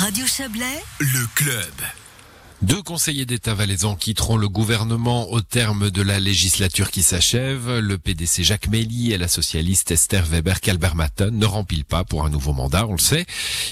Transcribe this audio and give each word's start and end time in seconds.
Radio 0.00 0.26
Chablais, 0.26 0.82
le 1.00 1.26
club. 1.34 1.72
Deux 2.62 2.82
conseillers 2.82 3.26
d'État 3.26 3.54
valaisans 3.54 3.94
quitteront 3.94 4.36
le 4.36 4.48
gouvernement 4.48 5.30
au 5.30 5.40
terme 5.42 5.90
de 5.90 6.02
la 6.02 6.18
législature 6.18 6.90
qui 6.90 7.02
s'achève. 7.02 7.78
Le 7.78 7.98
PDC 7.98 8.42
Jacques 8.42 8.68
Méli 8.68 9.12
et 9.12 9.18
la 9.18 9.28
socialiste 9.28 9.90
Esther 9.90 10.24
Weber 10.24 10.60
Kalbermatten 10.60 11.36
ne 11.36 11.46
remplissent 11.46 11.84
pas 11.84 12.04
pour 12.04 12.24
un 12.24 12.30
nouveau 12.30 12.52
mandat, 12.52 12.86
on 12.86 12.92
le 12.92 12.98
sait. 12.98 13.26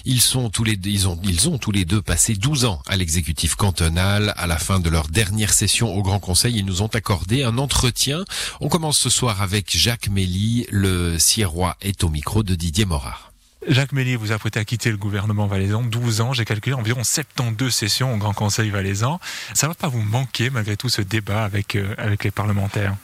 Ils 0.05 0.21
sont 0.21 0.51
tous 0.51 0.65
les 0.65 0.77
deux, 0.77 0.91
ils 0.91 1.09
ont, 1.09 1.19
ils 1.25 1.49
ont 1.49 1.59
tous 1.59 1.73
les 1.73 1.85
deux 1.85 2.03
passé 2.03 2.35
12 2.35 2.67
ans 2.67 2.83
à 2.87 2.97
l'exécutif 2.97 3.55
cantonal. 3.55 4.35
À 4.37 4.47
la 4.47 4.59
fin 4.59 4.79
de 4.79 4.91
leur 4.91 5.09
dernière 5.09 5.55
session 5.55 5.95
au 5.95 6.03
Grand 6.03 6.21
Conseil, 6.21 6.57
ils 6.59 6.67
nous 6.67 6.83
ont 6.83 6.89
accordé 6.89 7.45
un 7.45 7.59
entretien. 7.59 8.25
On 8.61 8.69
commence 8.69 8.99
ce 8.99 9.11
soir 9.11 9.43
avec 9.43 9.77
Jacques 9.77 10.09
Méli. 10.09 10.67
Le 10.71 11.19
Sierrois 11.19 11.77
est 11.81 12.05
au 12.05 12.09
micro 12.09 12.43
de 12.43 12.55
Didier 12.55 12.85
Morard. 12.85 13.30
Jacques 13.67 13.93
Mélier 13.93 14.17
vous 14.17 14.33
apprêtez 14.33 14.59
à 14.59 14.65
quitter 14.65 14.91
le 14.91 14.97
gouvernement 14.97 15.47
valaisan, 15.47 15.83
12 15.83 16.21
ans, 16.23 16.33
j'ai 16.33 16.45
calculé 16.45 16.75
environ 16.75 17.05
72 17.05 17.75
sessions 17.75 18.15
au 18.15 18.17
Grand 18.17 18.33
Conseil 18.33 18.71
valaisan. 18.71 19.21
Ça 19.55 19.69
va 19.69 19.75
pas 19.75 19.89
vous 19.89 20.01
manquer 20.01 20.49
malgré 20.51 20.77
tout 20.77 20.89
ce 20.89 21.03
débat 21.03 21.45
avec, 21.45 21.77
euh, 21.77 21.95
avec 21.99 22.25
les 22.25 22.31
parlementaires? 22.31 22.97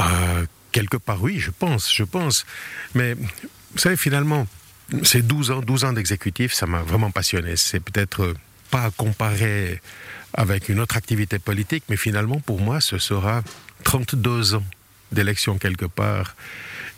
Euh, 0.00 0.46
Quelque 0.74 0.96
part 0.96 1.22
oui, 1.22 1.38
je 1.38 1.52
pense, 1.52 1.94
je 1.94 2.02
pense. 2.02 2.44
Mais 2.94 3.14
vous 3.14 3.78
savez, 3.78 3.96
finalement, 3.96 4.48
ces 5.04 5.22
12 5.22 5.52
ans, 5.52 5.60
12 5.60 5.84
ans 5.84 5.92
d'exécutif, 5.92 6.52
ça 6.52 6.66
m'a 6.66 6.82
vraiment 6.82 7.12
passionné. 7.12 7.54
C'est 7.56 7.78
peut-être 7.78 8.24
euh, 8.24 8.34
pas 8.72 8.86
à 8.86 8.90
comparer 8.90 9.80
avec 10.32 10.68
une 10.68 10.80
autre 10.80 10.96
activité 10.96 11.38
politique, 11.38 11.84
mais 11.88 11.96
finalement, 11.96 12.40
pour 12.40 12.60
moi, 12.60 12.80
ce 12.80 12.98
sera 12.98 13.44
32 13.84 14.56
ans 14.56 14.64
d'élection 15.12 15.58
quelque 15.58 15.86
part. 15.86 16.34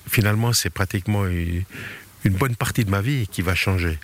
Finalement, 0.08 0.54
c'est 0.54 0.70
pratiquement 0.70 1.26
une 2.26 2.34
bonne 2.34 2.56
partie 2.56 2.84
de 2.84 2.90
ma 2.90 3.00
vie 3.00 3.26
qui 3.28 3.42
va 3.42 3.54
changer. 3.54 3.98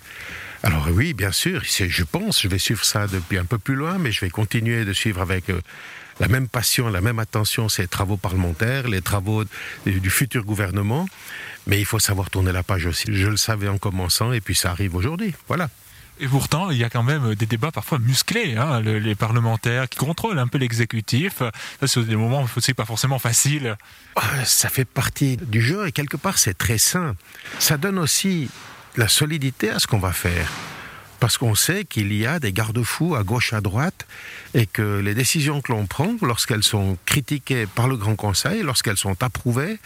Alors 0.63 0.87
oui, 0.91 1.13
bien 1.13 1.31
sûr, 1.31 1.61
je 1.65 2.03
pense, 2.03 2.41
je 2.41 2.47
vais 2.47 2.57
suivre 2.57 2.85
ça 2.85 3.07
depuis 3.07 3.37
un 3.37 3.45
peu 3.45 3.57
plus 3.57 3.75
loin, 3.75 3.97
mais 3.97 4.11
je 4.11 4.21
vais 4.21 4.29
continuer 4.29 4.85
de 4.85 4.93
suivre 4.93 5.21
avec 5.21 5.49
euh, 5.49 5.59
la 6.21 6.29
même 6.29 6.47
passion, 6.47 6.89
la 6.89 7.01
même 7.01 7.19
attention 7.19 7.67
ces 7.67 7.87
travaux 7.87 8.17
parlementaires, 8.17 8.87
les 8.87 9.01
travaux 9.01 9.43
du 9.85 10.09
futur 10.09 10.45
gouvernement. 10.45 11.07
Mais 11.67 11.79
il 11.79 11.85
faut 11.85 11.99
savoir 11.99 12.29
tourner 12.29 12.51
la 12.53 12.63
page 12.63 12.85
aussi. 12.85 13.05
Je 13.09 13.27
le 13.27 13.37
savais 13.37 13.67
en 13.67 13.77
commençant, 13.77 14.31
et 14.31 14.41
puis 14.41 14.55
ça 14.55 14.71
arrive 14.71 14.95
aujourd'hui. 14.95 15.33
Voilà. 15.47 15.69
Et 16.19 16.27
pourtant, 16.27 16.69
il 16.69 16.77
y 16.77 16.83
a 16.83 16.89
quand 16.89 17.03
même 17.03 17.35
des 17.35 17.45
débats 17.45 17.71
parfois 17.71 17.99
musclés. 17.99 18.55
Hein, 18.55 18.81
les 18.81 19.15
parlementaires 19.15 19.89
qui 19.89 19.97
contrôlent 19.97 20.39
un 20.39 20.47
peu 20.47 20.57
l'exécutif. 20.57 21.39
Ça, 21.79 21.87
c'est 21.87 22.03
des 22.03 22.15
moments, 22.15 22.45
c'est 22.59 22.73
pas 22.73 22.85
forcément 22.85 23.19
facile. 23.19 23.77
Ah, 24.15 24.45
ça 24.45 24.69
fait 24.69 24.85
partie 24.85 25.37
du 25.37 25.61
jeu 25.61 25.87
et 25.87 25.91
quelque 25.91 26.17
part, 26.17 26.37
c'est 26.37 26.57
très 26.57 26.77
sain. 26.77 27.15
Ça 27.59 27.77
donne 27.77 27.97
aussi 27.97 28.49
la 28.95 29.07
solidité 29.07 29.69
à 29.69 29.79
ce 29.79 29.87
qu'on 29.87 29.99
va 29.99 30.13
faire. 30.13 30.51
Parce 31.19 31.37
qu'on 31.37 31.55
sait 31.55 31.85
qu'il 31.85 32.13
y 32.13 32.25
a 32.25 32.39
des 32.39 32.51
garde-fous 32.51 33.15
à 33.15 33.23
gauche, 33.23 33.53
à 33.53 33.61
droite, 33.61 34.05
et 34.53 34.65
que 34.65 34.99
les 34.99 35.15
décisions 35.15 35.61
que 35.61 35.71
l'on 35.71 35.87
prend, 35.87 36.15
lorsqu'elles 36.21 36.63
sont 36.63 36.97
critiquées 37.05 37.65
par 37.65 37.87
le 37.87 37.95
Grand 37.95 38.15
Conseil, 38.15 38.61
lorsqu'elles 38.61 38.97
sont 38.97 39.23
approuvées, 39.23 39.79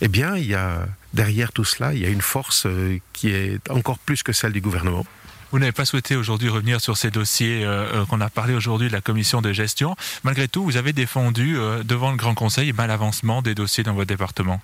eh 0.00 0.08
bien, 0.08 0.36
il 0.36 0.46
y 0.46 0.54
a 0.54 0.86
derrière 1.12 1.52
tout 1.52 1.64
cela, 1.64 1.92
il 1.92 2.00
y 2.00 2.06
a 2.06 2.08
une 2.08 2.22
force 2.22 2.64
euh, 2.64 2.98
qui 3.12 3.30
est 3.30 3.70
encore 3.70 3.98
plus 3.98 4.22
que 4.22 4.32
celle 4.32 4.52
du 4.52 4.62
gouvernement. 4.62 5.04
Vous 5.52 5.58
n'avez 5.58 5.72
pas 5.72 5.84
souhaité 5.84 6.14
aujourd'hui 6.14 6.48
revenir 6.48 6.80
sur 6.80 6.96
ces 6.96 7.10
dossiers 7.10 7.64
euh, 7.64 8.02
euh, 8.02 8.06
qu'on 8.06 8.20
a 8.20 8.30
parlé 8.30 8.54
aujourd'hui 8.54 8.86
de 8.86 8.92
la 8.92 9.00
commission 9.00 9.42
de 9.42 9.52
gestion. 9.52 9.96
Malgré 10.22 10.46
tout, 10.46 10.62
vous 10.62 10.76
avez 10.76 10.92
défendu 10.92 11.58
euh, 11.58 11.82
devant 11.82 12.12
le 12.12 12.16
Grand 12.16 12.34
Conseil 12.34 12.72
mal 12.72 12.88
l'avancement 12.88 13.42
des 13.42 13.56
dossiers 13.56 13.82
dans 13.82 13.94
votre 13.94 14.06
département. 14.06 14.60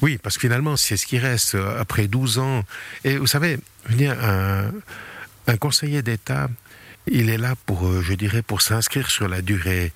Oui, 0.00 0.18
parce 0.22 0.36
que 0.36 0.42
finalement, 0.42 0.76
c'est 0.76 0.96
ce 0.96 1.06
qui 1.06 1.18
reste 1.18 1.56
après 1.78 2.06
12 2.06 2.38
ans. 2.38 2.62
Et 3.04 3.16
vous 3.16 3.26
savez, 3.26 3.58
un, 4.00 4.70
un 5.48 5.56
conseiller 5.56 6.02
d'État, 6.02 6.48
il 7.10 7.28
est 7.28 7.38
là 7.38 7.54
pour, 7.66 8.02
je 8.02 8.14
dirais, 8.14 8.42
pour 8.42 8.62
s'inscrire 8.62 9.10
sur 9.10 9.28
la 9.28 9.42
durée. 9.42 9.92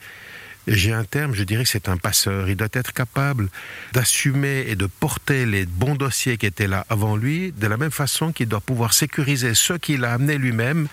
J'ai 0.67 0.93
un 0.93 1.05
terme, 1.05 1.35
je 1.35 1.45
dirais 1.45 1.63
que 1.63 1.71
c'est 1.71 1.89
un 1.89 1.97
passeur. 1.97 2.49
Il 2.49 2.57
doit 2.57 2.69
être 2.73 2.93
capable 2.93 3.49
d'assumer 3.93 4.65
et 4.67 4.75
de 4.75 4.87
porter 4.87 5.47
les 5.47 5.65
bons 5.65 5.95
dossiers 5.95 6.39
qui 6.39 6.47
étaient 6.47 6.67
là 6.67 6.85
avant 6.89 7.17
lui, 7.17 7.53
de 7.53 7.67
la 7.69 7.77
même 7.77 7.93
façon 7.93 8.33
qu'il 8.33 8.49
doit 8.49 8.61
pouvoir 8.61 8.93
sécuriser 8.93 9.55
ceux 9.55 9.79
qu'il 9.79 10.05
a 10.05 10.13
amenés 10.13 10.39
lui-même, 10.39 10.89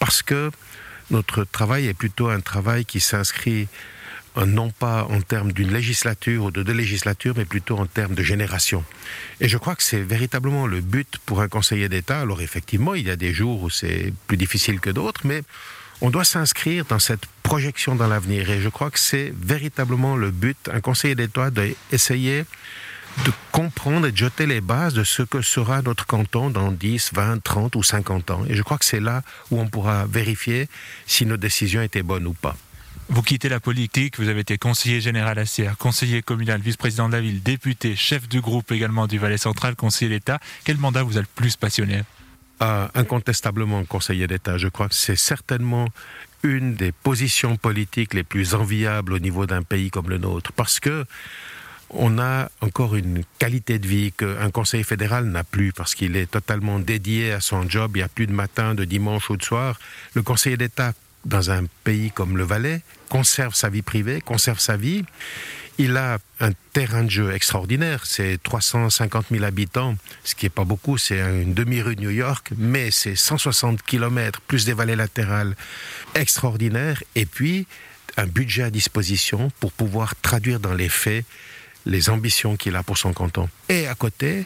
parce 0.00 0.22
que 0.22 0.50
notre 1.10 1.44
travail 1.44 1.86
est 1.86 1.94
plutôt 1.94 2.28
un 2.28 2.40
travail 2.40 2.84
qui 2.84 2.98
s'inscrit 2.98 3.68
euh, 4.38 4.44
non 4.44 4.70
pas 4.70 5.04
en 5.04 5.20
termes 5.20 5.52
d'une 5.52 5.72
législature 5.72 6.44
ou 6.44 6.50
de 6.50 6.64
deux 6.64 6.72
législatures, 6.72 7.34
mais 7.36 7.44
plutôt 7.44 7.78
en 7.78 7.86
termes 7.86 8.14
de 8.14 8.24
génération. 8.24 8.84
Et 9.40 9.48
je 9.48 9.56
crois 9.56 9.76
que 9.76 9.84
c'est 9.84 10.02
véritablement 10.02 10.66
le 10.66 10.80
but 10.80 11.18
pour 11.24 11.40
un 11.40 11.48
conseiller 11.48 11.88
d'État. 11.88 12.20
Alors 12.20 12.40
effectivement, 12.40 12.94
il 12.94 13.06
y 13.06 13.10
a 13.10 13.16
des 13.16 13.32
jours 13.32 13.62
où 13.62 13.70
c'est 13.70 14.12
plus 14.26 14.36
difficile 14.36 14.80
que 14.80 14.90
d'autres, 14.90 15.22
mais 15.24 15.42
on 16.00 16.10
doit 16.10 16.24
s'inscrire 16.24 16.84
dans 16.84 16.98
cette 16.98 17.26
projection 17.42 17.94
dans 17.94 18.06
l'avenir. 18.06 18.50
Et 18.50 18.60
je 18.60 18.68
crois 18.68 18.90
que 18.90 18.98
c'est 18.98 19.32
véritablement 19.36 20.16
le 20.16 20.30
but. 20.30 20.56
Un 20.72 20.80
conseiller 20.80 21.14
d'État 21.14 21.50
doit 21.50 21.64
essayer 21.92 22.44
de 23.24 23.32
comprendre 23.50 24.06
et 24.06 24.12
de 24.12 24.16
jeter 24.16 24.46
les 24.46 24.60
bases 24.60 24.94
de 24.94 25.04
ce 25.04 25.22
que 25.22 25.40
sera 25.40 25.80
notre 25.80 26.06
canton 26.06 26.50
dans 26.50 26.70
10, 26.70 27.12
20, 27.14 27.42
30 27.42 27.76
ou 27.76 27.82
50 27.82 28.30
ans. 28.30 28.44
Et 28.48 28.54
je 28.54 28.62
crois 28.62 28.78
que 28.78 28.84
c'est 28.84 29.00
là 29.00 29.22
où 29.50 29.58
on 29.58 29.68
pourra 29.68 30.06
vérifier 30.06 30.68
si 31.06 31.24
nos 31.24 31.38
décisions 31.38 31.82
étaient 31.82 32.02
bonnes 32.02 32.26
ou 32.26 32.34
pas. 32.34 32.56
Vous 33.08 33.22
quittez 33.22 33.48
la 33.48 33.60
politique, 33.60 34.18
vous 34.18 34.28
avez 34.28 34.40
été 34.40 34.58
conseiller 34.58 35.00
général 35.00 35.38
à 35.38 35.46
Sierre, 35.46 35.78
conseiller 35.78 36.22
communal, 36.22 36.60
vice-président 36.60 37.08
de 37.08 37.14
la 37.14 37.20
ville, 37.20 37.40
député, 37.40 37.94
chef 37.94 38.28
du 38.28 38.40
groupe 38.40 38.72
également 38.72 39.06
du 39.06 39.18
Valais 39.18 39.38
central, 39.38 39.76
conseiller 39.76 40.10
d'État. 40.10 40.40
Quel 40.64 40.76
mandat 40.76 41.04
vous 41.04 41.16
a 41.16 41.20
le 41.20 41.26
plus 41.36 41.56
passionné? 41.56 42.02
Incontestablement 42.60 43.84
conseiller 43.84 44.26
d'État. 44.26 44.58
Je 44.58 44.68
crois 44.68 44.88
que 44.88 44.94
c'est 44.94 45.16
certainement 45.16 45.88
une 46.42 46.74
des 46.74 46.92
positions 46.92 47.56
politiques 47.56 48.14
les 48.14 48.22
plus 48.22 48.54
enviables 48.54 49.12
au 49.12 49.18
niveau 49.18 49.46
d'un 49.46 49.62
pays 49.62 49.90
comme 49.90 50.08
le 50.08 50.18
nôtre, 50.18 50.52
parce 50.52 50.80
que 50.80 51.04
on 51.90 52.18
a 52.18 52.50
encore 52.60 52.96
une 52.96 53.22
qualité 53.38 53.78
de 53.78 53.86
vie 53.86 54.12
qu'un 54.12 54.50
conseiller 54.50 54.82
fédéral 54.82 55.26
n'a 55.26 55.44
plus 55.44 55.72
parce 55.72 55.94
qu'il 55.94 56.16
est 56.16 56.30
totalement 56.30 56.80
dédié 56.80 57.32
à 57.32 57.40
son 57.40 57.68
job. 57.68 57.92
Il 57.94 57.98
n'y 57.98 58.02
a 58.02 58.08
plus 58.08 58.26
de 58.26 58.32
matin, 58.32 58.74
de 58.74 58.84
dimanche 58.84 59.30
ou 59.30 59.36
de 59.36 59.42
soir. 59.44 59.78
Le 60.14 60.22
conseiller 60.22 60.56
d'État 60.56 60.94
dans 61.24 61.50
un 61.50 61.64
pays 61.84 62.10
comme 62.10 62.36
le 62.36 62.44
Valais 62.44 62.82
conserve 63.08 63.54
sa 63.54 63.68
vie 63.68 63.82
privée, 63.82 64.20
conserve 64.20 64.58
sa 64.58 64.76
vie. 64.76 65.04
Il 65.78 65.96
a 65.98 66.18
un 66.40 66.52
terrain 66.72 67.04
de 67.04 67.10
jeu 67.10 67.34
extraordinaire. 67.34 68.06
C'est 68.06 68.42
350 68.42 69.26
000 69.30 69.44
habitants, 69.44 69.96
ce 70.24 70.34
qui 70.34 70.46
n'est 70.46 70.50
pas 70.50 70.64
beaucoup. 70.64 70.96
C'est 70.96 71.20
une 71.20 71.52
demi-rue 71.52 71.96
de 71.96 72.00
New 72.00 72.10
York, 72.10 72.50
mais 72.56 72.90
c'est 72.90 73.14
160 73.14 73.82
km 73.82 74.40
plus 74.40 74.64
des 74.64 74.72
vallées 74.72 74.96
latérales 74.96 75.54
extraordinaires. 76.14 77.02
Et 77.14 77.26
puis, 77.26 77.66
un 78.16 78.26
budget 78.26 78.62
à 78.62 78.70
disposition 78.70 79.50
pour 79.60 79.72
pouvoir 79.72 80.16
traduire 80.16 80.60
dans 80.60 80.74
les 80.74 80.88
faits 80.88 81.26
les 81.84 82.10
ambitions 82.10 82.56
qu'il 82.56 82.74
a 82.74 82.82
pour 82.82 82.98
son 82.98 83.12
canton. 83.12 83.48
Et 83.68 83.86
à 83.86 83.94
côté, 83.94 84.44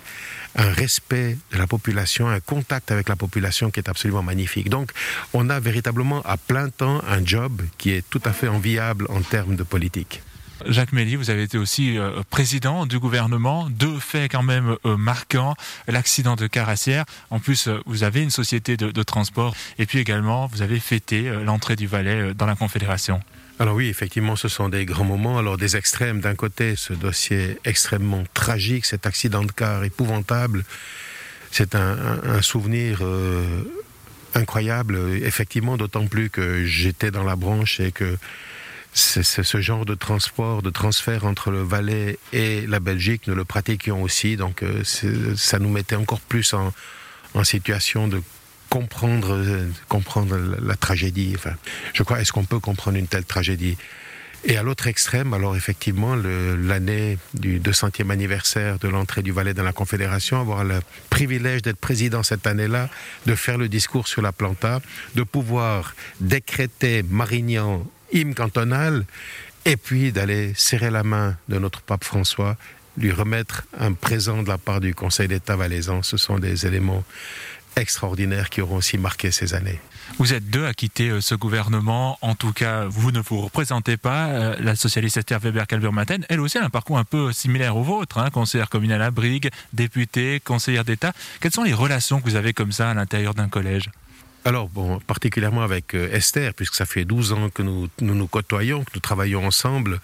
un 0.57 0.71
respect 0.73 1.39
de 1.53 1.59
la 1.59 1.67
population, 1.67 2.29
un 2.29 2.41
contact 2.41 2.91
avec 2.91 3.09
la 3.09 3.17
population 3.17 3.71
qui 3.71 3.81
est 3.81 3.89
absolument 3.89 4.23
magnifique. 4.23 4.69
Donc, 4.69 4.93
on 5.33 5.49
a 5.49 5.59
véritablement 5.59 6.23
à 6.23 6.37
plein 6.37 6.69
temps 6.69 7.03
un 7.09 7.25
job 7.25 7.63
qui 7.79 7.93
est 7.93 8.05
tout 8.11 8.21
à 8.25 8.33
fait 8.33 8.49
enviable 8.49 9.07
en 9.09 9.23
termes 9.23 9.57
de 9.57 9.63
politique. 9.63 10.23
Jacques 10.67 10.93
Méli, 10.93 11.17
vous 11.17 11.31
avez 11.31 11.43
été 11.43 11.59
aussi 11.59 11.99
euh, 11.99 12.23
président 12.29 12.87
du 12.87 12.99
gouvernement. 12.99 13.69
Deux 13.71 13.99
faits 13.99 14.31
quand 14.31 14.43
même 14.43 14.77
euh, 14.85 14.97
marquants. 14.97 15.55
L'accident 15.89 16.37
de 16.37 16.47
Carassière. 16.47 17.05
En 17.31 17.39
plus, 17.39 17.69
euh, 17.69 17.81
vous 17.87 18.03
avez 18.03 18.23
une 18.23 18.31
société 18.31 18.77
de, 18.77 19.03
transport. 19.03 19.55
Et 19.79 19.87
puis 19.87 19.99
également, 19.99 20.47
vous 20.47 20.63
avez 20.63 20.79
fêté 20.79 21.23
l'entrée 21.45 21.77
du 21.77 21.87
Valais 21.87 22.35
dans 22.35 22.47
la 22.47 22.55
Confédération. 22.55 23.21
Alors 23.59 23.75
oui, 23.75 23.89
effectivement, 23.89 24.37
ce 24.37 24.49
sont 24.49 24.69
des 24.69 24.85
grands 24.85 25.05
moments. 25.05 25.39
Alors 25.39 25.57
des 25.57 25.77
extrêmes, 25.77 26.21
d'un 26.21 26.35
côté, 26.35 26.77
ce 26.77 26.93
dossier 26.93 27.59
extrêmement 27.65 28.25
tragique, 28.35 28.85
cet 28.85 29.07
accident 29.07 29.43
de 29.43 29.53
car 29.53 29.85
épouvantable. 29.85 30.65
C'est 31.51 31.75
un, 31.75 32.43
souvenir 32.43 33.03
incroyable, 34.35 34.99
effectivement, 35.23 35.77
d'autant 35.77 36.07
plus 36.07 36.31
que 36.31 36.65
j'étais 36.65 37.11
dans 37.11 37.25
la 37.25 37.37
branche 37.37 37.81
et 37.81 37.91
que 37.91 38.17
c'est 38.93 39.23
ce 39.23 39.61
genre 39.61 39.87
de 39.87 39.95
transport, 39.95 40.63
de 40.63 40.71
transfert 40.71 41.25
entre 41.25 41.51
le 41.51 41.63
Valais 41.63 42.19
et 42.33 42.67
la 42.67 42.81
Belgique, 42.81 43.23
nous 43.27 43.35
le 43.35 43.45
pratiquions 43.45 44.03
aussi, 44.03 44.37
donc 44.37 44.63
euh, 44.63 44.83
ça 45.37 45.59
nous 45.59 45.71
mettait 45.71 45.97
encore 45.97 46.21
plus 46.21 46.55
en, 46.55 46.73
situation 47.45 48.09
de 48.09 48.21
comprendre, 48.69 49.35
euh, 49.35 50.57
la, 50.61 50.75
tragédie. 50.75 51.37
Je 51.95 52.03
crois, 52.03 52.21
est-ce 52.21 52.33
qu'on 52.33 52.45
peut 52.45 52.59
comprendre 52.59 52.99
une 52.99 53.07
telle 53.07 53.25
tragédie? 53.25 53.77
Et 54.45 54.57
à 54.57 54.63
l'autre 54.63 54.87
extrême, 54.87 55.35
alors 55.35 55.55
effectivement, 55.55 56.17
l'année 56.17 57.19
du 57.35 57.61
200e 57.61 58.11
anniversaire 58.11 58.79
de 58.79 58.89
l'entrée 58.89 59.23
du 59.23 59.33
Valais 59.33 59.53
dans 59.53 59.63
la 59.63 59.75
Confédération, 59.75 60.41
avoir 60.41 60.65
le 60.65 60.81
privilège 61.11 61.61
d'être 61.61 61.77
président 61.77 62.23
cette 62.23 62.47
année-là, 62.47 62.89
de 63.27 63.35
faire 63.35 63.59
le 63.59 63.69
discours 63.69 64.09
sur 64.09 64.23
la 64.23 64.33
planta, 64.33 64.81
de 65.15 65.23
pouvoir 65.25 65.95
décréter 66.21 67.03
Marignan 67.03 67.85
hymne 68.13 68.35
cantonal, 68.35 69.05
et 69.65 69.77
puis 69.77 70.13
d'aller 70.13 70.53
serrer 70.57 70.91
la 70.91 71.03
main 71.03 71.37
de 71.49 71.59
notre 71.59 71.83
pape 71.83 72.05
François, 72.05 72.57
lui 72.97 73.13
remettre 73.13 73.65
un 73.79 73.93
présent 73.93 74.43
de 74.43 74.49
la 74.49 74.59
part 74.59 74.81
du 74.81 74.95
Conseil 74.95 75.29
d'État 75.29 75.57
valaisan. 75.57 76.03
Ce 76.03 76.17
sont 76.17 76.39
des 76.39 76.67
éléments 76.67 77.05
extraordinaires 77.77 78.51
qui 78.51 78.61
auront 78.61 78.77
aussi 78.77 78.99
marqué 78.99 79.31
ces 79.31 79.55
années. 79.55 79.81
Vous 80.19 80.35
êtes 80.35 80.51
deux 80.51 80.67
à 80.67 80.75
quitter 80.75 81.09
euh, 81.09 81.21
ce 81.21 81.35
gouvernement. 81.35 82.19
En 82.21 82.35
tout 82.35 82.53
cas, 82.53 82.87
vous 82.87 83.13
ne 83.13 83.21
vous 83.21 83.41
représentez 83.43 83.97
pas. 83.97 84.27
Euh, 84.27 84.57
la 84.59 84.75
socialiste 84.75 85.17
Esther 85.17 85.39
Weber-Calver-Maten, 85.39 86.27
elle 86.29 86.41
aussi, 86.41 86.59
a 86.59 86.65
un 86.65 86.71
parcours 86.71 86.99
un 86.99 87.05
peu 87.05 87.33
similaire 87.33 87.77
au 87.77 87.83
vôtre. 87.83 88.19
Hein, 88.19 88.31
conseillère 88.31 88.69
communale 88.69 89.03
à 89.03 89.11
Brigue, 89.11 89.51
députée, 89.73 90.41
conseillère 90.45 90.85
d'État. 90.85 91.13
Quelles 91.41 91.53
sont 91.53 91.63
les 91.63 91.73
relations 91.73 92.21
que 92.21 92.29
vous 92.29 92.37
avez 92.37 92.53
comme 92.53 92.73
ça 92.73 92.91
à 92.91 92.95
l'intérieur 92.95 93.35
d'un 93.35 93.49
collège? 93.49 93.91
Alors, 94.45 94.69
bon, 94.69 95.01
particulièrement 95.01 95.63
avec 95.63 95.95
euh, 95.95 96.11
Esther, 96.13 96.55
puisque 96.55 96.75
ça 96.75 96.87
fait 96.87 97.05
12 97.05 97.33
ans 97.33 97.51
que 97.51 97.63
nous, 97.63 97.89
nous 98.01 98.27
côtoyons, 98.27 98.85
que 98.85 98.91
nous 98.95 99.01
travaillons 99.01 99.47
ensemble, 99.47 100.01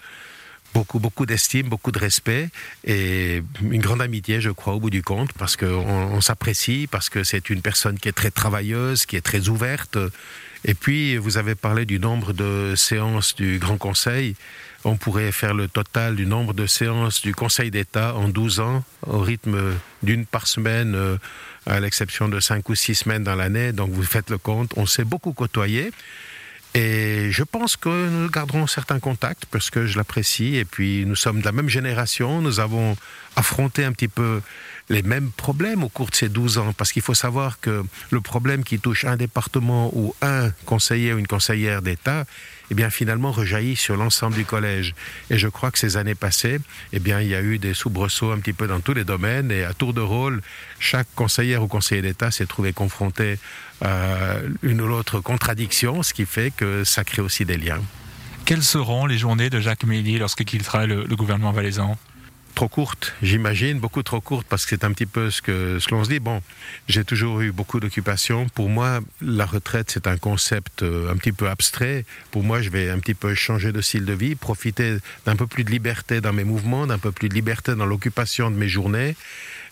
beaucoup, 0.73 0.99
beaucoup 0.99 1.25
d'estime, 1.25 1.69
beaucoup 1.69 1.91
de 1.91 1.97
respect 1.97 2.49
et 2.83 3.41
une 3.61 3.81
grande 3.81 4.01
amitié, 4.01 4.41
je 4.41 4.51
crois, 4.51 4.73
au 4.75 4.79
bout 4.79 4.91
du 4.91 5.01
compte, 5.01 5.33
parce 5.33 5.55
qu'on 5.55 5.65
on, 5.67 6.21
s'apprécie, 6.21 6.87
parce 6.89 7.09
que 7.09 7.23
c'est 7.23 7.49
une 7.49 7.61
personne 7.61 7.97
qui 7.97 8.09
est 8.09 8.13
très 8.13 8.31
travailleuse, 8.31 9.05
qui 9.05 9.15
est 9.15 9.21
très 9.21 9.49
ouverte. 9.49 9.97
Et 10.65 10.73
puis, 10.73 11.17
vous 11.17 11.37
avez 11.37 11.55
parlé 11.55 11.85
du 11.85 11.99
nombre 11.99 12.33
de 12.33 12.73
séances 12.75 13.35
du 13.35 13.59
Grand 13.59 13.77
Conseil. 13.77 14.35
On 14.83 14.95
pourrait 14.95 15.31
faire 15.31 15.53
le 15.53 15.67
total 15.67 16.15
du 16.15 16.25
nombre 16.25 16.53
de 16.53 16.65
séances 16.65 17.21
du 17.21 17.33
Conseil 17.33 17.71
d'État 17.71 18.15
en 18.15 18.29
12 18.29 18.59
ans, 18.59 18.83
au 19.05 19.19
rythme 19.19 19.73
d'une 20.03 20.25
par 20.25 20.47
semaine, 20.47 20.95
euh, 20.95 21.17
à 21.65 21.79
l'exception 21.79 22.29
de 22.29 22.39
5 22.39 22.67
ou 22.69 22.75
6 22.75 22.95
semaines 22.95 23.23
dans 23.23 23.35
l'année. 23.35 23.71
Donc, 23.71 23.91
vous 23.91 24.03
faites 24.03 24.29
le 24.29 24.37
compte. 24.37 24.71
On 24.77 24.85
s'est 24.85 25.03
beaucoup 25.03 25.33
côtoyé. 25.33 25.91
Et 26.77 27.31
je 27.31 27.41
pense 27.41 27.75
que 27.75 27.89
nous 28.07 28.29
garderons 28.29 28.67
certains 28.67 28.99
contacts 28.99 29.47
parce 29.47 29.71
que 29.71 29.87
je 29.87 29.97
l'apprécie. 29.97 30.57
Et 30.57 30.63
puis 30.63 31.07
nous 31.07 31.15
sommes 31.15 31.39
de 31.39 31.45
la 31.45 31.51
même 31.51 31.69
génération. 31.69 32.39
Nous 32.39 32.59
avons 32.59 32.95
affronté 33.35 33.83
un 33.83 33.91
petit 33.93 34.07
peu 34.07 34.41
les 34.87 35.01
mêmes 35.01 35.31
problèmes 35.31 35.83
au 35.83 35.89
cours 35.89 36.11
de 36.11 36.15
ces 36.15 36.29
12 36.29 36.59
ans. 36.59 36.73
Parce 36.73 36.91
qu'il 36.91 37.01
faut 37.01 37.15
savoir 37.15 37.59
que 37.59 37.83
le 38.11 38.21
problème 38.21 38.63
qui 38.63 38.77
touche 38.77 39.05
un 39.05 39.17
département 39.17 39.89
ou 39.95 40.13
un 40.21 40.51
conseiller 40.65 41.13
ou 41.13 41.17
une 41.17 41.25
conseillère 41.25 41.81
d'État, 41.81 42.25
eh 42.71 42.75
bien 42.75 42.89
finalement 42.89 43.31
rejaillit 43.31 43.75
sur 43.75 43.97
l'ensemble 43.97 44.35
du 44.35 44.45
collège. 44.45 44.93
Et 45.29 45.37
je 45.37 45.47
crois 45.47 45.71
que 45.71 45.79
ces 45.79 45.97
années 45.97 46.15
passées, 46.15 46.59
eh 46.93 46.99
bien 46.99 47.21
il 47.21 47.27
y 47.27 47.35
a 47.35 47.41
eu 47.41 47.57
des 47.59 47.73
soubresauts 47.73 48.31
un 48.31 48.39
petit 48.39 48.53
peu 48.53 48.67
dans 48.67 48.79
tous 48.79 48.93
les 48.93 49.03
domaines 49.03 49.51
et 49.51 49.63
à 49.63 49.73
tour 49.73 49.93
de 49.93 50.01
rôle, 50.01 50.41
chaque 50.79 51.07
conseillère 51.15 51.63
ou 51.63 51.67
conseiller 51.67 52.01
d'État 52.01 52.31
s'est 52.31 52.45
trouvé 52.45 52.73
confronté 52.73 53.39
à 53.81 54.37
une 54.63 54.81
ou 54.81 54.87
l'autre 54.87 55.19
contradiction, 55.19 56.03
ce 56.03 56.13
qui 56.13 56.25
fait 56.25 56.51
que 56.51 56.83
ça 56.83 57.03
crée 57.03 57.21
aussi 57.21 57.45
des 57.45 57.57
liens. 57.57 57.81
Quelles 58.45 58.63
seront 58.63 59.05
les 59.05 59.17
journées 59.17 59.49
de 59.49 59.59
Jacques 59.59 59.83
Méli 59.83 60.17
lorsqu'il 60.17 60.45
quittera 60.45 60.85
le, 60.87 61.03
le 61.03 61.15
gouvernement 61.15 61.51
valaisan? 61.51 61.97
Trop 62.57 62.67
courte, 62.67 63.13
j'imagine, 63.21 63.77
beaucoup 63.77 64.01
trop 64.01 64.19
courte, 64.19 64.47
parce 64.49 64.65
que 64.65 64.71
c'est 64.71 64.83
un 64.83 64.91
petit 64.91 65.05
peu 65.05 65.29
ce 65.29 65.43
que 65.43 65.77
ce 65.77 65.91
l'on 65.91 66.03
se 66.03 66.09
dit. 66.09 66.19
Bon, 66.19 66.41
j'ai 66.87 67.05
toujours 67.05 67.41
eu 67.41 67.51
beaucoup 67.51 67.79
d'occupations. 67.79 68.49
Pour 68.49 68.67
moi, 68.67 68.99
la 69.21 69.45
retraite, 69.45 69.91
c'est 69.91 70.07
un 70.07 70.17
concept 70.17 70.81
euh, 70.81 71.11
un 71.11 71.17
petit 71.17 71.33
peu 71.33 71.49
abstrait. 71.49 72.03
Pour 72.31 72.41
moi, 72.41 72.63
je 72.63 72.71
vais 72.71 72.89
un 72.89 72.97
petit 72.97 73.13
peu 73.13 73.35
changer 73.35 73.71
de 73.71 73.79
style 73.79 74.05
de 74.05 74.13
vie, 74.13 74.33
profiter 74.33 74.97
d'un 75.27 75.35
peu 75.35 75.45
plus 75.45 75.65
de 75.65 75.69
liberté 75.69 76.19
dans 76.19 76.33
mes 76.33 76.45
mouvements, 76.45 76.87
d'un 76.87 76.97
peu 76.97 77.11
plus 77.11 77.29
de 77.29 77.35
liberté 77.35 77.75
dans 77.75 77.85
l'occupation 77.85 78.49
de 78.49 78.55
mes 78.55 78.69
journées. 78.69 79.15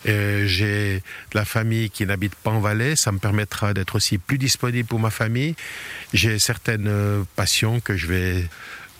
Euh, 0.06 0.46
j'ai 0.46 1.02
de 1.32 1.36
la 1.36 1.44
famille 1.44 1.90
qui 1.90 2.06
n'habite 2.06 2.36
pas 2.36 2.52
en 2.52 2.60
Valais, 2.60 2.94
ça 2.94 3.10
me 3.10 3.18
permettra 3.18 3.74
d'être 3.74 3.96
aussi 3.96 4.18
plus 4.18 4.38
disponible 4.38 4.86
pour 4.86 5.00
ma 5.00 5.10
famille. 5.10 5.56
J'ai 6.14 6.38
certaines 6.38 6.86
euh, 6.86 7.24
passions 7.34 7.80
que 7.80 7.96
je 7.96 8.06
vais 8.06 8.48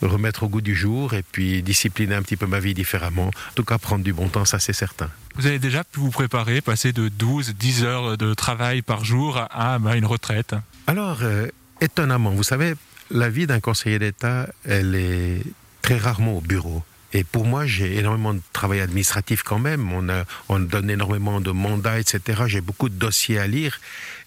remettre 0.01 0.43
au 0.43 0.49
goût 0.49 0.61
du 0.61 0.75
jour 0.75 1.13
et 1.13 1.23
puis 1.23 1.63
discipliner 1.63 2.15
un 2.15 2.21
petit 2.21 2.37
peu 2.37 2.45
ma 2.45 2.59
vie 2.59 2.73
différemment. 2.73 3.27
En 3.27 3.53
tout 3.55 3.63
cas, 3.63 3.77
prendre 3.77 4.03
du 4.03 4.13
bon 4.13 4.29
temps, 4.29 4.45
ça 4.45 4.59
c'est 4.59 4.73
certain. 4.73 5.09
Vous 5.35 5.47
avez 5.47 5.59
déjà 5.59 5.83
pu 5.83 5.99
vous 5.99 6.11
préparer, 6.11 6.61
passer 6.61 6.93
de 6.93 7.09
12, 7.09 7.55
10 7.55 7.83
heures 7.83 8.17
de 8.17 8.33
travail 8.33 8.81
par 8.81 9.05
jour 9.05 9.37
à 9.51 9.79
bah, 9.79 9.95
une 9.95 10.05
retraite 10.05 10.55
Alors, 10.87 11.19
euh, 11.21 11.47
étonnamment, 11.81 12.31
vous 12.31 12.43
savez, 12.43 12.73
la 13.11 13.29
vie 13.29 13.47
d'un 13.47 13.59
conseiller 13.59 13.99
d'État, 13.99 14.47
elle 14.65 14.95
est 14.95 15.41
très 15.81 15.97
rarement 15.97 16.37
au 16.37 16.41
bureau. 16.41 16.83
Et 17.13 17.23
pour 17.23 17.45
moi, 17.45 17.65
j'ai 17.65 17.97
énormément 17.97 18.33
de 18.33 18.41
travail 18.51 18.81
administratif 18.81 19.43
quand 19.43 19.59
même. 19.59 19.91
On, 19.93 20.09
a, 20.09 20.25
on 20.49 20.59
donne 20.59 20.89
énormément 20.89 21.39
de 21.39 21.51
mandats, 21.51 21.99
etc. 21.99 22.43
J'ai 22.47 22.61
beaucoup 22.61 22.89
de 22.89 22.95
dossiers 22.95 23.39
à 23.39 23.47
lire. 23.47 23.79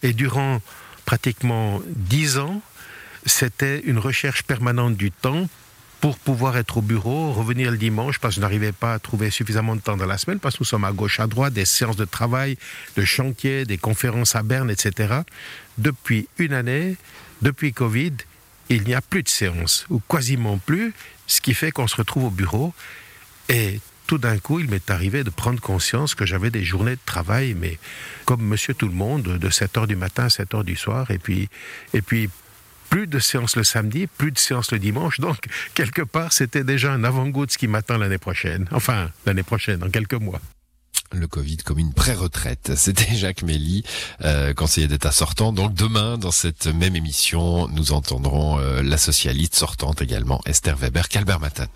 Et 0.03 0.13
durant 0.13 0.63
pratiquement 1.05 1.83
dix 1.89 2.39
ans, 2.39 2.63
c'était 3.27 3.81
une 3.81 3.99
recherche 3.99 4.43
permanente 4.43 4.97
du 4.97 5.11
temps 5.11 5.49
pour 6.01 6.17
pouvoir 6.17 6.57
être 6.57 6.79
au 6.79 6.83
bureau, 6.83 7.33
revenir 7.33 7.71
le 7.71 7.77
dimanche 7.77 8.19
parce 8.19 8.35
que 8.35 8.37
je 8.37 8.41
n'arrivais 8.41 8.73
pas 8.73 8.95
à 8.95 8.99
trouver 8.99 9.31
suffisamment 9.31 9.77
de 9.77 9.83
temps 9.83 9.99
dans 9.99 10.07
la 10.07 10.17
semaine 10.17 10.39
parce 10.39 10.57
que 10.57 10.61
nous 10.63 10.67
sommes 10.67 10.85
à 10.85 10.93
gauche, 10.93 11.21
à 11.21 11.27
droite, 11.27 11.53
des 11.53 11.67
séances 11.67 11.97
de 11.97 12.07
travail, 12.07 12.57
de 12.97 13.05
chantier, 13.05 13.67
des 13.67 13.77
conférences 13.77 14.35
à 14.35 14.43
Berne, 14.43 14.71
etc. 14.71 15.15
Depuis 15.77 16.27
une 16.39 16.55
année, 16.55 16.97
depuis 17.43 17.73
Covid, 17.73 18.15
il 18.71 18.85
n'y 18.85 18.95
a 18.95 19.03
plus 19.03 19.23
de 19.23 19.29
séances 19.29 19.87
ou 19.91 20.01
quasiment 20.01 20.57
plus, 20.59 20.95
ce 21.27 21.41
qui 21.41 21.53
fait 21.53 21.71
qu'on 21.71 21.87
se 21.87 21.97
retrouve 21.97 22.25
au 22.25 22.31
bureau 22.31 22.73
et 23.51 23.81
tout 24.07 24.19
d'un 24.19 24.39
coup, 24.39 24.59
il 24.59 24.69
m'est 24.69 24.91
arrivé 24.91 25.23
de 25.23 25.31
prendre 25.31 25.61
conscience 25.61 26.17
que 26.17 26.27
j'avais 26.27 26.51
des 26.51 26.65
journées 26.65 26.97
de 26.97 27.01
travail, 27.07 27.55
mais 27.55 27.79
comme 28.25 28.43
monsieur 28.43 28.75
tout 28.75 28.89
le 28.89 28.95
monde, 28.95 29.23
de 29.23 29.51
7 29.51 29.79
heures 29.79 29.87
du 29.87 29.95
matin 29.95 30.25
à 30.25 30.31
7 30.31 30.53
heures 30.55 30.65
du 30.65 30.75
soir, 30.75 31.13
et 31.13 31.19
puis, 31.19 31.49
et 31.95 32.03
puis 32.03 32.29
plus 32.91 33.07
de 33.07 33.19
séances 33.19 33.57
le 33.57 33.65
samedi, 33.65 34.07
plus 34.07 34.33
de 34.33 34.39
séances 34.39 34.73
le 34.73 34.79
dimanche. 34.79 35.21
Donc, 35.21 35.47
quelque 35.75 36.03
part, 36.03 36.33
c'était 36.33 36.65
déjà 36.65 36.93
un 36.93 37.05
avant-goût 37.05 37.47
de 37.47 37.51
ce 37.51 37.57
qui 37.57 37.69
m'attend 37.69 37.97
l'année 37.97 38.19
prochaine. 38.19 38.69
Enfin, 38.73 39.11
l'année 39.25 39.45
prochaine, 39.45 39.79
dans 39.79 39.91
quelques 39.91 40.15
mois 40.15 40.41
le 41.13 41.27
Covid 41.27 41.57
comme 41.59 41.81
une 41.81 41.93
pré-retraite. 41.93 42.73
C'était 42.77 43.17
Jacques 43.17 43.43
Méli, 43.43 43.83
euh, 44.23 44.55
conseiller 44.55 44.87
d'État 44.87 45.11
sortant. 45.11 45.53
Donc 45.53 45.75
demain, 45.75 46.19
dans 46.19 46.31
cette 46.31 46.69
même 46.69 46.95
émission, 46.95 47.67
nous 47.67 47.91
entendrons 47.91 48.61
euh, 48.61 48.81
la 48.81 48.97
socialiste 48.97 49.57
sortante 49.57 50.03
également, 50.03 50.41
Esther 50.47 50.77
Weber-Calbermatten. 50.77 51.67